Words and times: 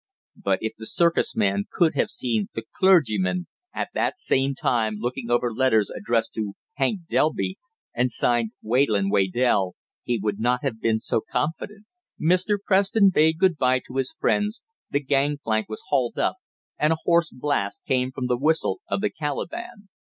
But 0.43 0.57
if 0.63 0.73
the 0.79 0.87
circus 0.87 1.35
man 1.35 1.65
could 1.71 1.93
have 1.93 2.09
seen 2.09 2.49
the 2.55 2.63
"clergyman" 2.79 3.45
at 3.71 3.89
that 3.93 4.17
same 4.17 4.55
time 4.55 4.95
looking 4.95 5.29
over 5.29 5.53
letters 5.53 5.91
addressed 5.91 6.33
to 6.33 6.53
"Hank 6.73 7.01
Delby," 7.07 7.59
and 7.93 8.09
signed 8.09 8.53
"Wayland 8.63 9.11
Waydell" 9.11 9.73
he 10.01 10.17
would 10.17 10.39
not 10.39 10.63
have 10.63 10.81
been 10.81 10.97
so 10.97 11.21
confident. 11.21 11.85
Mr. 12.19 12.57
Preston 12.65 13.11
bade 13.13 13.37
good 13.37 13.57
bye 13.57 13.79
to 13.85 13.97
his 13.97 14.11
friends, 14.17 14.63
the 14.89 15.03
gangplank 15.03 15.69
was 15.69 15.83
hauled 15.89 16.17
up, 16.17 16.37
and 16.79 16.91
a 16.93 16.97
hoarse 17.03 17.29
blast 17.29 17.83
came 17.85 18.11
from 18.11 18.25
the 18.25 18.39
whistle 18.39 18.81
of 18.89 19.01
the 19.01 19.11
Calaban. 19.11 19.87